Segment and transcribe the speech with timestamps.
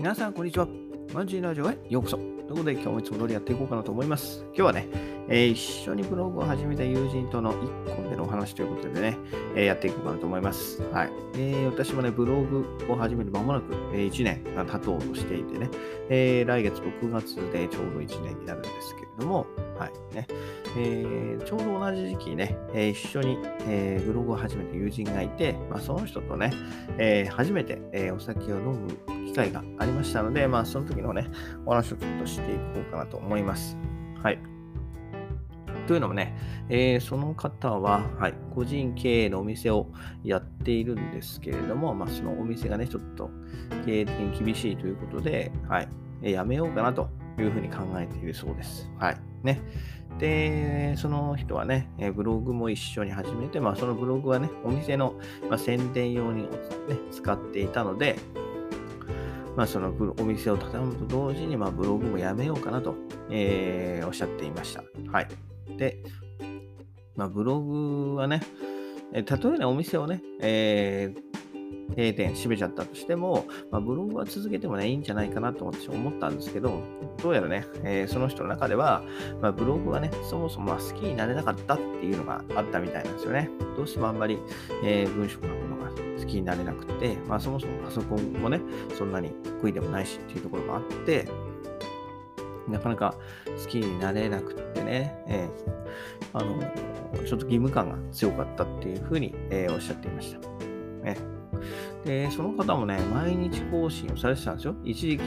[0.00, 0.66] 皆さん、こんにちは。
[1.12, 2.16] マンジーラジオへようこそ。
[2.16, 4.46] ということで、今日もいつも通りやっていこうかなと思います。
[4.46, 4.88] 今日はね、
[5.30, 9.16] えー、一緒にブログを始めた友人との1個目のお話ということでね、
[9.54, 10.82] えー、やっていこうかなと思います。
[10.92, 11.10] はい。
[11.34, 15.70] えー、私もね、ブログを始める間もなく、えー、1年が経とうとしていてね、
[16.08, 19.46] えー、来月6月でちょうど1年になるんですけれども、
[19.78, 20.26] はいね
[20.76, 23.38] えー、ちょうど同じ時期ね、えー、一緒に、
[23.68, 26.52] えー、ブログを始めた友人がいて、まあ、その人とね、
[26.98, 28.88] え初めて、えお酒を飲む
[29.26, 31.28] 機会がありましたので、まあ、その時のね、
[31.64, 33.76] お話をちょっとしていこうかなと思います。
[34.22, 34.49] はい。
[35.90, 36.36] というのもね、
[36.68, 39.88] えー、その方は、はい、個人経営のお店を
[40.22, 43.28] やっているんですけれども、まあ、そのお店がね、ちょっと
[43.84, 45.88] 経営的に厳しいということで、はい、
[46.22, 47.08] えやめようかなと
[47.40, 48.88] いうふうに考えているそうです。
[49.00, 49.16] はい。
[49.42, 49.60] ね。
[50.20, 55.14] で、その人はね、ブログも一緒に始めて、まあ、そのブログはね、お店の、
[55.50, 56.48] ま宣伝用に、ね、
[57.10, 58.16] 使っていたので、
[59.56, 62.94] まあ、そのお店を畳むと同時に、まあ、ブログもやめようかなと、
[63.28, 64.84] えー、おっしゃっていました。
[65.10, 65.49] はい。
[65.76, 66.02] で、
[67.16, 68.40] まあ、ブログはね、
[69.26, 71.30] たとえね、お店をね、えー
[71.96, 76.82] 閉店閉めちゃったとしても、まあ、ブログは続けてもね、いいんじゃないかなと私は思ったんですけど、
[77.22, 79.02] どうやらね、えー、その人の中では、
[79.40, 83.50] まあ、ブログはね、そもそも好きになれなかったっていうのがあったみたいなんですよね。
[83.76, 84.38] どうしてもあんまり、
[84.84, 88.60] えー、文章書くのが好きになれなくて、まあ、そもそもパソコンもね、
[88.96, 91.26] そんなに得意でもないしっていうところもあって、
[92.70, 93.14] なかなか
[93.62, 96.60] 好きになれなくってね、えー、あの、
[97.24, 100.48] ちょっと義務感が強かったっていうふうに、えー、おっしゃっていました。
[101.04, 101.16] ね、
[102.04, 104.76] で、その方もね、毎日更新をされてたんですよ。
[104.84, 105.22] 一時期、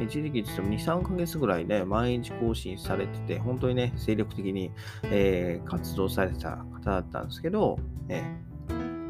[0.00, 4.70] 一時期って言っても2、3ヶ月ぐらいで毎日更新されてて、本当にね、精力的に、
[5.04, 8.49] えー、活動されてた方だったんですけど、えー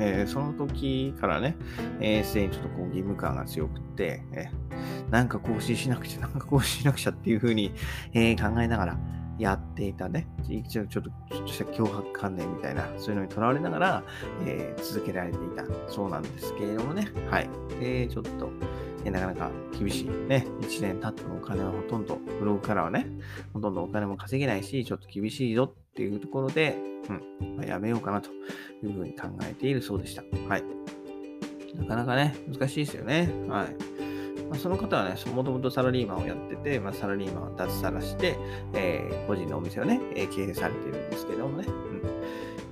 [0.01, 1.57] えー、その時からね、
[2.01, 7.73] えー、すでにちょっとこう義務感が強くって、えー、なんか更新しなくちゃ、 なんか更新しなくちゃっていうふうに、
[8.15, 8.99] えー、考えながら、
[9.39, 10.27] やっていたね、
[10.69, 14.05] ちょっとちょっとした脅迫観念みたいな、そういうのにとらわれながら、
[14.47, 17.49] えー、続けられていたそうなんですけれどもね、はい。
[17.81, 18.51] で、ちょっと、
[19.03, 20.05] え、なかなか厳しい。
[20.29, 23.07] ね、1年経ってもお金はほとんど、ブログからはね、
[23.55, 26.77] ほとんどお金も稼げないし、ちょっと厳しいぞっていうところで、
[27.41, 28.31] うん、まあ、やめようかなと
[28.83, 30.23] いうふうに考えているそうでした。
[30.49, 30.65] はい。
[31.77, 33.31] なかなかね、難しいですよね。
[33.49, 34.01] はい。
[34.51, 38.37] ま、その方はね、もともとサラリーマンをやってて、まあ、サラリーマンを脱サラして、
[38.75, 41.67] えー、個人のお店をね、えー、経営されているんですけどもね。
[41.69, 42.01] うん。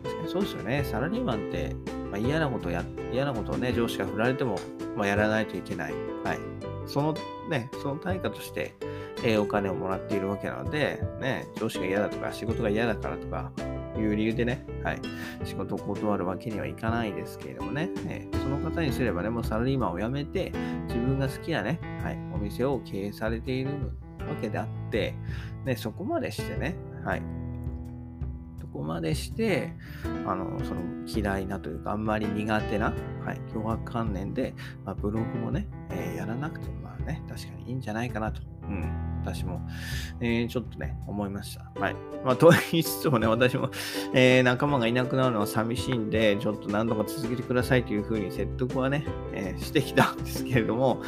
[0.03, 0.84] 確かにそうですよね。
[0.84, 1.75] サラリーマンって、
[2.10, 4.56] まあ、嫌なことや、嫌なことをね、上司が振られても、
[4.97, 5.93] まあ、やらないといけない。
[6.25, 6.38] はい。
[6.87, 7.15] その
[7.49, 8.75] ね、その対価として、
[9.22, 13.53] えー、お金をもらっているわけなので、ね、上司が嫌だとか、仕事が嫌だからとか、
[13.98, 15.00] いう理由でね、はい、
[15.44, 20.53] 仕事を断るわけにはいかないですけれどもね、えー、その方にすればね、もうサラリーマンを辞めて、
[20.86, 25.14] 自分が好きなね、はい、お店を経営されているわけであって、
[25.64, 27.22] ね、そこまでしてね、はい、
[28.60, 29.72] そこまでして、
[30.26, 32.94] あの、その嫌いなというか、あんまり苦手な、
[33.25, 34.54] はい、脅迫観念で、
[34.84, 38.42] まあ、ブログもね、えー、やらなくても、まあね、確かにいいんじゃないかなと。
[38.62, 39.07] うん。
[39.23, 39.61] 私も、
[40.21, 41.81] えー、ちょっとね、思いました。
[41.81, 41.97] はい。
[42.25, 43.71] まあ、と言 いつつもね、私も、
[44.15, 51.03] えー、仲間がいなくなるのは寂しいんで、ちょっと何度か続けてくださいというふうに説得はね、えー、してきたんですけれども、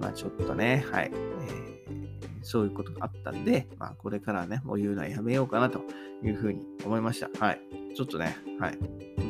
[0.00, 1.10] まあ、ちょっとね、はい。
[1.12, 5.82] えー、そういうことがあったんで、まあ、これからね、もう言うのはやめようかなと
[6.22, 7.28] いうふうに思いました。
[7.44, 7.60] はい。
[7.94, 8.78] ちょっとね、はい。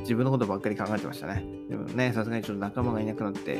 [0.01, 1.45] 自分のことばっかり考えてましたね。
[1.69, 3.59] でもね、さすがにちょっと仲間がいなくなって、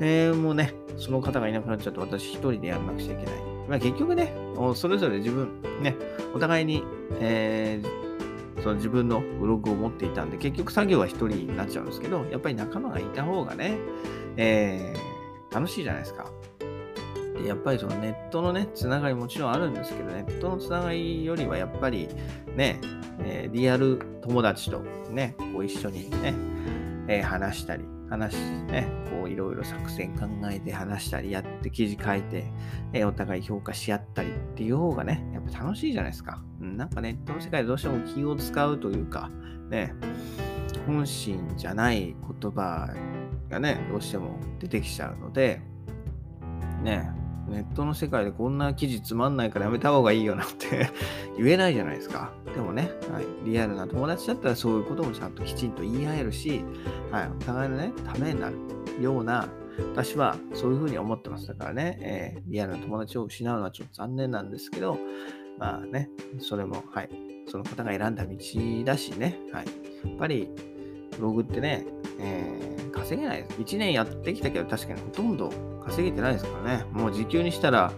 [0.00, 3.59] えー、もうね、その方がいなくなっちゃうと私一人でやらなくちゃいけない。
[3.70, 4.34] まあ、結局ね、
[4.74, 5.96] それぞれ自分、ね、
[6.34, 6.82] お互いに、
[7.20, 13.78] えー、その自分のブログを持っていたんで、結局作業は一人になっちゃうんですけど、やっぱり仲間がいた方がね、
[14.36, 16.26] えー、楽しいじゃないですか。
[17.40, 22.08] でやっぱりそのネットのね、つながりもちろんあるんですけど、ネットのつながりよりはやっぱり
[22.56, 22.80] ね、
[23.20, 26.34] えー、リアル友達とね、こう一緒にね、
[27.06, 32.44] え、話したり、話ね、こういろいろ作戦考えて話したりやって記事書いて、
[32.92, 36.42] えお互い評価し合ったりっていう方がね、やっぱ楽しいじゃないですか。
[36.60, 39.30] うん、なんかネットの世界でどうしても気を使うというか、
[39.70, 39.94] ね、
[40.86, 42.92] 本心じゃない言葉
[43.48, 45.60] がね、どうしても出てきちゃうので、
[46.82, 47.10] ね、
[47.50, 50.88] ネットの世界でこんな記事つまんないからやめた方がいいよなって
[51.36, 52.32] 言えないじゃないですか。
[52.54, 56.64] でもね、はい、リアルな友達だったらそういうこともちゃんときちんと言い合えるし、
[57.10, 58.56] はい、お互いのね、ためになる
[59.00, 59.48] ような、
[59.92, 61.48] 私はそういうふうに思ってます。
[61.48, 64.98] だからね、えー、リアルな友達を失うのはちょっと残念なんですけど、
[65.58, 66.08] まあね、
[66.38, 67.10] それも、はい、
[67.46, 68.36] その方が選んだ道
[68.84, 69.66] だしね、はい、
[70.08, 70.48] やっぱり
[71.18, 71.84] ブログってね、
[72.20, 72.69] えー
[73.10, 73.60] 稼げないです。
[73.60, 75.50] 1年やってきたけど、確かにほとんど
[75.84, 76.84] 稼げてないですからね。
[76.92, 77.92] もう時給にしたら、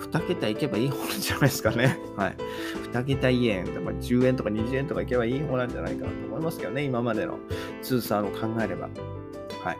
[0.00, 1.98] 2桁いけばいい方なんじゃないですかね。
[2.16, 2.36] はい。
[2.90, 6.82] 2桁円とか10円とか20円とかいけばいい方なんじゃないかなと思いますけどね。
[6.82, 7.38] 今までの
[7.82, 8.88] 通算を考えれば。
[9.62, 9.78] はい。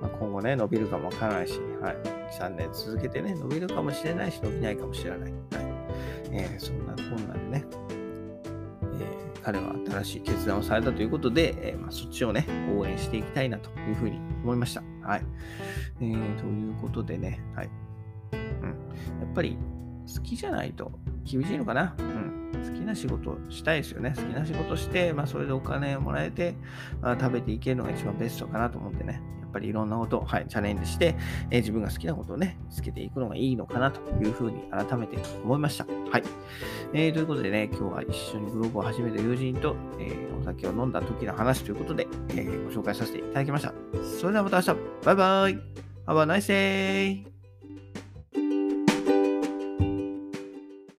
[0.00, 1.96] まあ、今後ね、伸びるかもわからないし、はい。
[2.40, 5.20] 3年続けてね、伸びるかもしれないし、伸びないかもしれない。
[5.20, 5.32] はい。
[6.30, 7.66] えー、そんなこんなんでね、
[9.42, 12.46] 彼は新しい決断をされたということで、えー、まあ、そっちをね、
[12.76, 14.82] 応援していきたいなというふうに思いました。
[15.02, 15.22] はい。
[16.00, 17.70] えー、ということでね、はい。
[18.32, 18.68] うん。
[18.68, 18.72] や
[19.26, 19.56] っぱり
[20.14, 20.92] 好きじゃないと
[21.24, 21.94] 厳しいのかな？
[21.98, 22.52] うん。
[22.52, 24.14] 好きな仕事したいですよね。
[24.16, 26.54] 好きな仕事して、まあ、それでお金をもらえて、
[27.00, 29.20] まあ、食べていけるのが一番ベストかなと思ってね。
[29.48, 31.16] やっぱりいろんなこと、はい、チャレンジして、
[31.50, 35.86] えー、自分が好きなことをね、つけていくのがいいのかなというふうに改めて思いました。
[35.86, 36.22] はい。
[36.92, 43.72] えー、ということでね、今日は一緒にブログを始めた友人と、えー、お酒を飲んだ時の話ということで、えご紹介させていただきました。
[44.20, 45.58] それではまた明日、バイバイ
[46.06, 47.37] !Have a nice day!